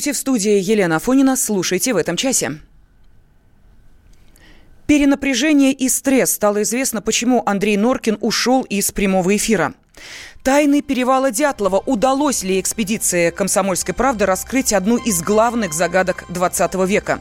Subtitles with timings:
[0.00, 1.36] Здравствуйте, в студии Елена Афонина.
[1.36, 2.52] Слушайте в этом часе.
[4.86, 6.32] Перенапряжение и стресс.
[6.32, 9.74] Стало известно, почему Андрей Норкин ушел из прямого эфира.
[10.42, 11.82] Тайны перевала Дятлова.
[11.84, 17.20] Удалось ли экспедиции «Комсомольской правды» раскрыть одну из главных загадок 20 века?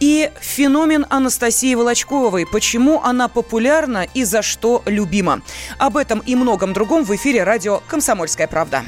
[0.00, 2.46] И феномен Анастасии Волочковой.
[2.46, 5.42] Почему она популярна и за что любима?
[5.78, 8.82] Об этом и многом другом в эфире радио «Комсомольская правда».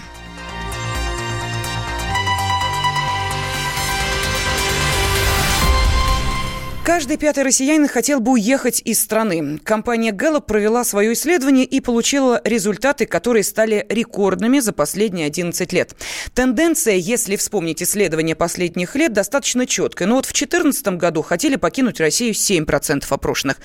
[6.90, 9.60] Каждый пятый россиянин хотел бы уехать из страны.
[9.62, 15.94] Компания Gallup провела свое исследование и получила результаты, которые стали рекордными за последние 11 лет.
[16.34, 20.08] Тенденция, если вспомнить исследования последних лет, достаточно четкая.
[20.08, 23.58] Но вот в 2014 году хотели покинуть Россию 7% опрошенных.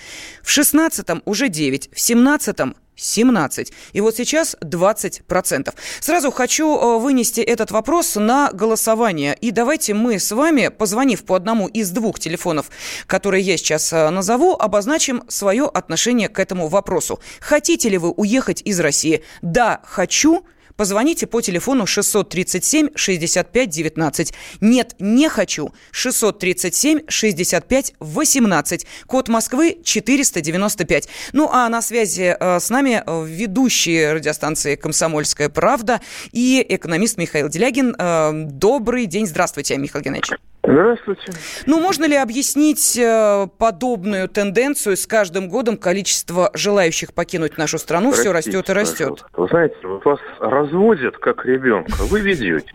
[0.43, 3.71] В 2016 уже 9%, в 2017 17.
[3.93, 5.73] И вот сейчас 20%.
[5.99, 9.37] Сразу хочу э, вынести этот вопрос на голосование.
[9.39, 12.69] И давайте мы с вами, позвонив по одному из двух телефонов,
[13.07, 17.19] которые я сейчас э, назову, обозначим свое отношение к этому вопросу.
[17.39, 19.23] Хотите ли вы уехать из России?
[19.41, 20.45] Да, хочу.
[20.77, 24.33] Позвоните по телефону 637 65 19.
[24.61, 25.73] Нет, не хочу.
[25.91, 28.87] 637 65 18.
[29.07, 31.09] Код Москвы 495.
[31.33, 37.47] Ну а на связи э, с нами э, ведущие радиостанции «Комсомольская правда» и экономист Михаил
[37.47, 37.95] Делягин.
[37.97, 39.27] Э, добрый день.
[39.27, 40.39] Здравствуйте, Михаил Геннадьевич.
[40.67, 41.31] Здравствуйте.
[41.67, 44.97] Ну, можно ли объяснить э, подобную тенденцию?
[44.97, 49.25] С каждым годом количество желающих покинуть нашу страну Простите, все растет и растет.
[49.33, 52.71] Вы знаете, вас разводят как ребенка, вы ведете.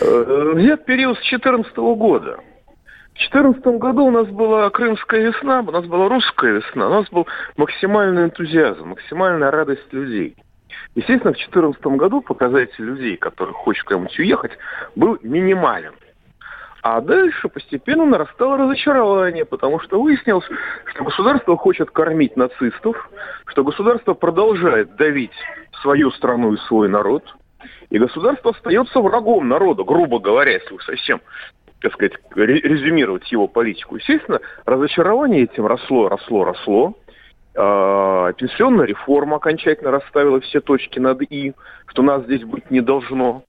[0.00, 2.40] Э, взят период с 2014 года.
[3.14, 7.08] В 2014 году у нас была крымская весна, у нас была русская весна, у нас
[7.10, 7.26] был
[7.56, 10.36] максимальный энтузиазм, максимальная радость людей.
[10.94, 14.52] Естественно, в 2014 году показатель людей, которые хочет куда-нибудь уехать,
[14.94, 15.94] был минимален.
[16.82, 20.48] А дальше постепенно нарастало разочарование, потому что выяснилось,
[20.86, 23.10] что государство хочет кормить нацистов,
[23.46, 25.32] что государство продолжает давить
[25.82, 27.24] свою страну и свой народ,
[27.90, 31.20] и государство остается врагом народа, грубо говоря, если вы совсем
[31.80, 33.96] так сказать, резюмировать его политику.
[33.96, 36.94] Естественно, разочарование этим росло, росло, росло.
[37.60, 41.54] А, пенсионная реформа окончательно расставила все точки над «и»,
[41.88, 43.42] что нас здесь быть не должно.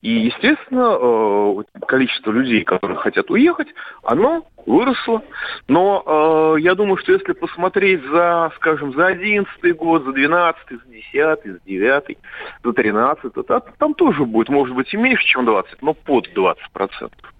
[0.00, 3.68] И, естественно, э, количество людей, которые хотят уехать,
[4.02, 5.22] оно выросло.
[5.68, 10.90] Но э, я думаю, что если посмотреть за, скажем, за 11 год, за 12 за
[10.90, 12.18] 10 за 9
[12.64, 16.62] за 13 то там тоже будет, может быть, и меньше, чем 20, но под 20
[16.72, 17.34] процентов.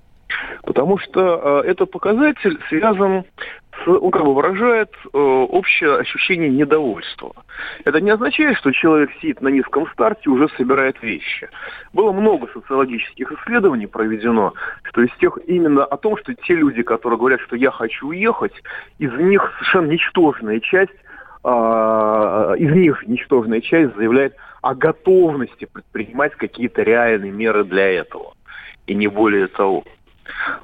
[0.65, 3.25] Потому что э, этот показатель связан
[3.87, 7.33] он как бы выражает э, общее ощущение недовольства.
[7.85, 11.49] Это не означает, что человек сидит на низком старте и уже собирает вещи.
[11.93, 14.55] Было много социологических исследований проведено,
[14.85, 18.55] что из тех именно о том, что те люди, которые говорят, что я хочу уехать,
[18.99, 20.97] из них совершенно ничтожная часть
[21.45, 21.49] э,
[22.59, 28.35] из них ничтожная часть заявляет о готовности предпринимать какие-то реальные меры для этого.
[28.87, 29.85] И не более того.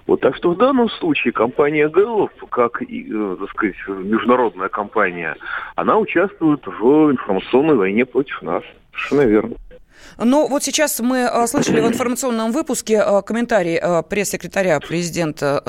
[0.06, 5.36] Вот, так что в данном случае компания Gallup, как э, так сказать, международная компания,
[5.74, 8.62] она участвует в информационной войне против нас.
[8.92, 9.56] Совершенно верно.
[10.18, 15.62] Ну, вот сейчас мы э, слышали в информационном выпуске э, комментарий пресс-секретаря президента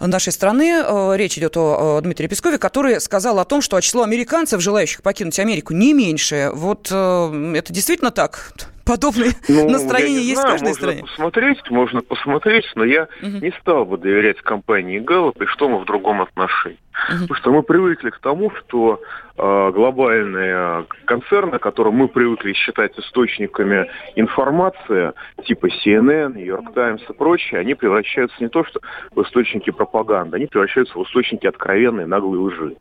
[0.00, 1.16] нашей страны.
[1.16, 5.72] Речь идет о Дмитрии Пескове, который сказал о том, что число американцев, желающих покинуть Америку,
[5.72, 6.50] не меньше.
[6.52, 8.52] Вот это действительно так?
[8.90, 11.02] Подобные ну, настроения есть знаю, в каждой можно стране?
[11.02, 13.38] посмотреть, можно посмотреть, но я угу.
[13.40, 16.78] не стал бы доверять компании Gallup, и что мы в другом отношении.
[17.08, 17.22] Угу.
[17.22, 19.00] Потому что мы привыкли к тому, что
[19.38, 25.12] э, глобальные концерны, которые мы привыкли считать источниками информации,
[25.44, 28.80] типа CNN, New York Times и прочее, они превращаются не то что
[29.14, 32.76] в источники пропаганды, они превращаются в источники откровенной наглой лжи.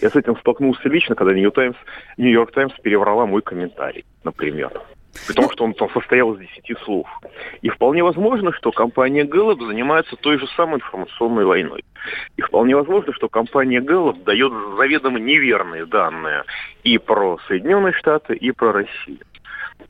[0.00, 1.76] Я с этим столкнулся лично, когда New Times,
[2.16, 4.70] New York Times переврала мой комментарий, например.
[5.26, 7.08] При том, что он там состоял из десяти слов.
[7.62, 11.84] И вполне возможно, что компания Gallup занимается той же самой информационной войной.
[12.36, 16.44] И вполне возможно, что компания Gallup дает заведомо неверные данные
[16.84, 19.18] и про Соединенные Штаты, и про Россию.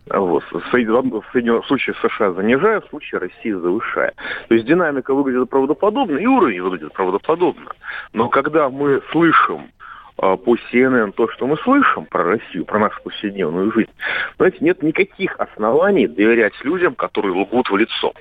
[0.06, 0.44] Вот.
[0.50, 4.12] В случае США занижая, в случае России завышая.
[4.48, 7.72] То есть динамика выглядит правдоподобно, и уровень выглядит правдоподобно.
[8.12, 9.79] Но когда мы слышим а,
[10.20, 13.90] по CNN то, что мы слышим про Россию, про нашу повседневную жизнь,
[14.36, 18.12] знаете, нет никаких оснований доверять людям, которые лгут в лицо.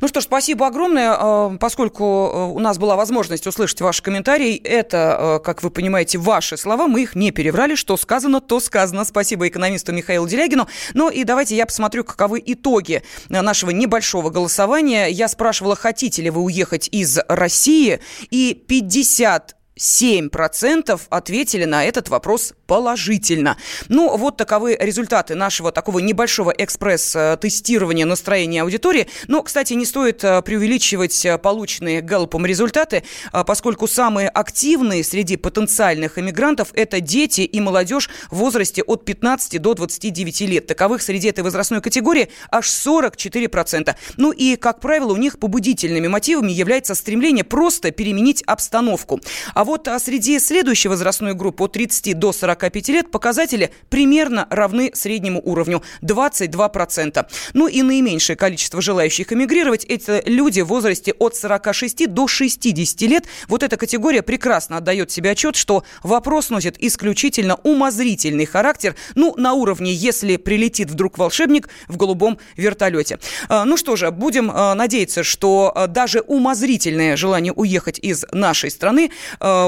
[0.00, 1.14] Ну что ж, спасибо огромное.
[1.16, 6.56] А, поскольку э, у нас была возможность услышать ваши комментарии, это, как вы понимаете, ваши
[6.56, 7.74] слова, мы их не переврали.
[7.74, 9.04] Что сказано, то сказано.
[9.04, 10.66] Спасибо экономисту Михаилу Делягину.
[10.94, 15.06] Ну и давайте я посмотрю, каковы итоги нашего небольшого голосования.
[15.08, 18.00] Я спрашивала, хотите ли вы уехать из России,
[18.30, 23.56] и 50 7% ответили на этот вопрос положительно.
[23.88, 29.08] Ну, вот таковы результаты нашего такого небольшого экспресс-тестирования настроения аудитории.
[29.28, 33.02] Но, кстати, не стоит э, преувеличивать э, полученные Гэллопом результаты,
[33.32, 39.60] э, поскольку самые активные среди потенциальных иммигрантов– это дети и молодежь в возрасте от 15
[39.60, 40.66] до 29 лет.
[40.66, 43.94] Таковых среди этой возрастной категории аж 44%.
[44.16, 49.20] Ну и, как правило, у них побудительными мотивами является стремление просто переменить обстановку.
[49.62, 54.90] А вот а среди следующей возрастной группы от 30 до 45 лет показатели примерно равны
[54.92, 57.24] среднему уровню– 22%.
[57.52, 63.26] Ну и наименьшее количество желающих эмигрировать– это люди в возрасте от 46 до 60 лет.
[63.46, 69.52] Вот эта категория прекрасно отдает себе отчет, что вопрос носит исключительно умозрительный характер, ну, на
[69.52, 73.20] уровне, если прилетит вдруг волшебник в голубом вертолете.
[73.48, 79.12] А, ну что же, будем а, надеяться, что даже умозрительное желание уехать из нашей страны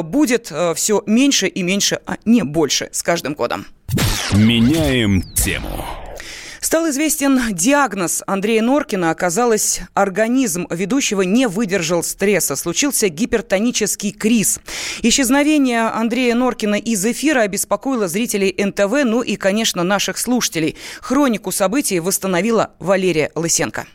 [0.02, 3.66] будет э, все меньше и меньше, а не больше с каждым годом.
[4.32, 5.84] Меняем тему.
[6.64, 9.10] Стал известен диагноз Андрея Норкина.
[9.10, 12.56] Оказалось, организм ведущего не выдержал стресса.
[12.56, 14.60] Случился гипертонический криз.
[15.02, 20.76] Исчезновение Андрея Норкина из эфира обеспокоило зрителей НТВ, ну и, конечно, наших слушателей.
[21.02, 23.86] Хронику событий восстановила Валерия Лысенко.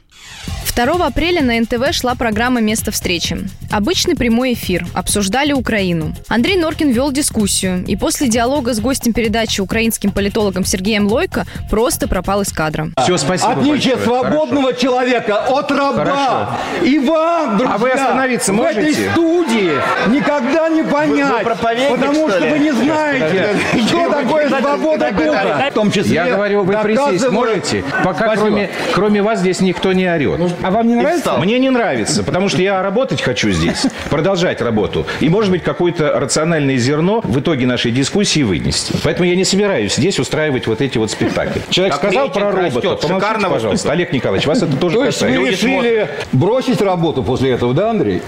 [0.86, 3.38] 2 апреля на НТВ шла программа «Место встречи».
[3.70, 4.86] Обычный прямой эфир.
[4.94, 6.14] Обсуждали Украину.
[6.30, 7.84] Андрей Норкин вел дискуссию.
[7.86, 12.92] И после диалога с гостем передачи украинским политологом Сергеем Лойко просто пропал из кадра.
[13.04, 14.82] Все, спасибо Отличие свободного Хорошо.
[14.82, 15.98] человека от раба.
[16.06, 16.48] Хорошо.
[16.86, 18.80] И вам, друзья, а вы остановиться можете?
[18.80, 19.72] в этой студии
[20.08, 21.44] никогда не понять.
[21.44, 23.56] Вы, вы потому что, что вы не знаете,
[23.86, 25.68] что такое свобода духа.
[25.72, 27.84] В том числе Я говорю, вы присесть можете?
[28.04, 30.40] Пока кроме, кроме вас здесь никто не орет.
[30.64, 31.38] А а вам не нравится?
[31.38, 35.08] Мне не нравится, потому что я работать хочу здесь, продолжать работу.
[35.20, 38.94] И, может быть, какое-то рациональное зерно в итоге нашей дискуссии вынести.
[39.04, 41.64] Поэтому я не собираюсь здесь устраивать вот эти вот спектакли.
[41.70, 42.96] Человек как сказал про робота.
[42.96, 43.92] Помолчите, пожалуйста.
[43.92, 48.22] Олег Николаевич, вас это тоже То есть вы решили бросить работу после этого, да, Андрей?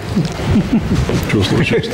[1.30, 1.90] Что случилось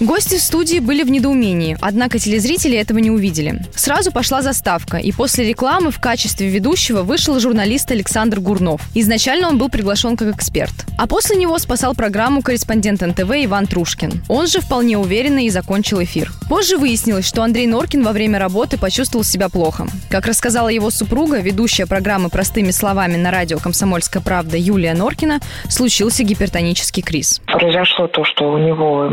[0.00, 3.62] Гости в студии были в недоумении, однако телезрители этого не увидели.
[3.74, 8.82] Сразу пошла заставка, и после рекламы в качестве ведущего вышел журналист Александр Гурнов.
[8.94, 10.74] Изначально он был приглашен как эксперт.
[10.98, 14.22] А после него спасал программу корреспондент НТВ Иван Трушкин.
[14.28, 16.30] Он же вполне уверенно и закончил эфир.
[16.46, 19.86] Позже выяснилось, что Андрей Норкин во время работы почувствовал себя плохо.
[20.10, 25.40] Как рассказала его супруга, ведущая программы «Простыми словами» на радио «Комсомольская правда» Юлия Норкина,
[25.70, 27.40] случился гипертонический криз.
[27.46, 29.08] Произошло то, что у него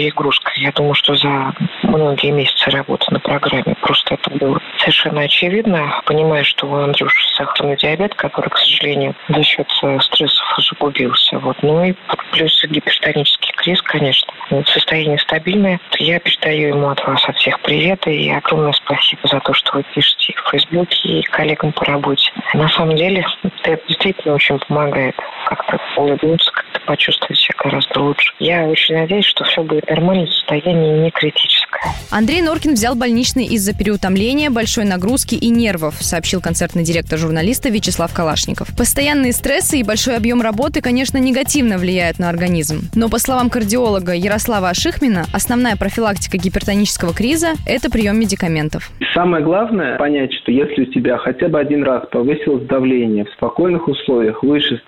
[0.00, 0.52] эмоциональная перегрузка.
[0.56, 1.52] Я думаю, что за
[1.82, 6.00] многие месяцы работы на программе просто это было совершенно очевидно.
[6.06, 11.38] Понимая, что у Андрюши сахарный диабет, который, к сожалению, за счет стрессов загубился.
[11.38, 11.62] Вот.
[11.62, 11.94] Ну и
[12.32, 14.32] плюс гипертонический криз, конечно.
[14.66, 15.80] Состояние стабильное.
[15.98, 19.84] Я передаю ему от вас, от всех привет и огромное спасибо за то, что вы
[19.94, 22.32] пишете в Фейсбуке и коллегам по работе.
[22.54, 23.24] На самом деле,
[23.62, 25.14] это действительно очень помогает
[25.56, 28.32] как-то улыбнуться, как-то почувствовать себя гораздо лучше.
[28.38, 31.80] Я очень надеюсь, что все будет нормально, состояние не критическое.
[32.10, 38.12] Андрей Норкин взял больничный из-за переутомления, большой нагрузки и нервов, сообщил концертный директор журналиста Вячеслав
[38.12, 38.68] Калашников.
[38.76, 42.88] Постоянные стрессы и большой объем работы, конечно, негативно влияют на организм.
[42.94, 48.90] Но, по словам кардиолога Ярослава Ашихмина, основная профилактика гипертонического криза– это прием медикаментов.
[49.14, 53.88] Самое главное понять, что если у тебя хотя бы один раз повысилось давление в спокойных
[53.88, 54.80] условиях выше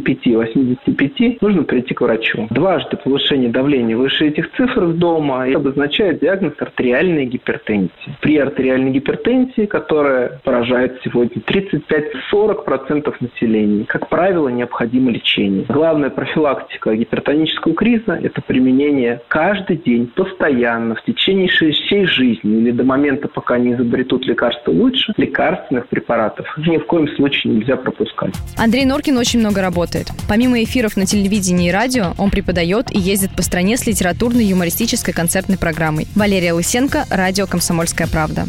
[0.00, 2.46] 135-85, нужно прийти к врачу.
[2.50, 7.90] Дважды повышение давления выше этих цифр дома обозначает диагноз артериальной гипертензии.
[8.20, 15.64] При артериальной гипертензии, которая поражает сегодня 35-40% населения, как правило, необходимо лечение.
[15.68, 22.84] Главная профилактика гипертонического криза– это применение каждый день, постоянно, в течение всей жизни или до
[22.84, 28.34] момента, пока не изобретут лекарства лучше, лекарственных препаратов ни в коем случае нельзя пропускать.
[28.58, 29.60] Андрей Норкин очень много
[29.90, 30.10] работает.
[30.28, 35.14] Помимо эфиров на телевидении и радио, он преподает и ездит по стране с литературной юмористической
[35.14, 36.06] концертной программой.
[36.14, 38.46] Валерия Лысенко, радио «Комсомольская правда».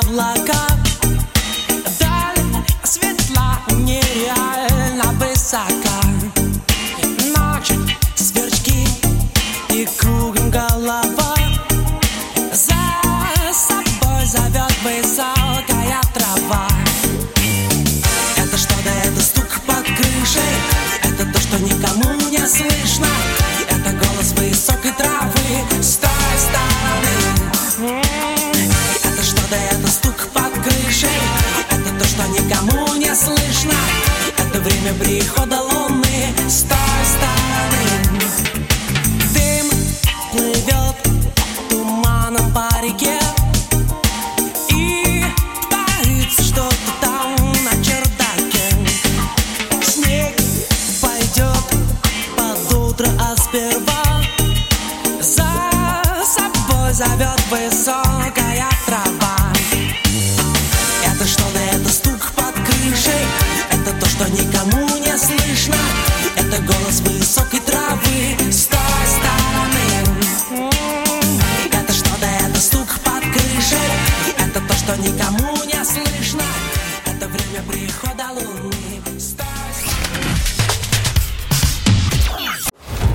[0.00, 0.64] облака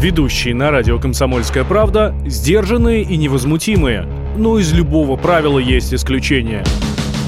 [0.02, 4.08] Ведущие на радио «Комсомольская правда» сдержанные и невозмутимые.
[4.36, 6.64] Но из любого правила есть исключение.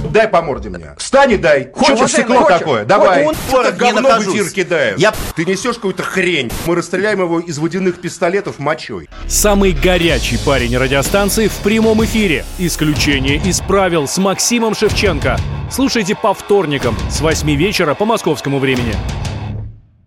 [0.10, 0.96] Дай по морде мне.
[0.98, 1.70] Встань и дай.
[1.74, 2.86] Хочешь стекло такое?
[2.86, 3.28] Давай.
[3.48, 4.98] Что ты говно в эфир кидаешь?
[5.00, 6.52] Я- Ты несешь какую-то хрень.
[6.66, 9.10] Мы расстреляем его из водяных пистолетов мочой.
[9.28, 12.46] Самый горячий парень радиостанции в прямом эфире.
[12.58, 15.38] Исключение из правил с Максимом Шевченко.
[15.72, 18.94] Слушайте по вторникам с 8 вечера по московскому времени.